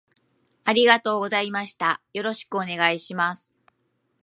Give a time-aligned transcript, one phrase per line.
[0.65, 3.53] ありがとうございましたよろしくお願いします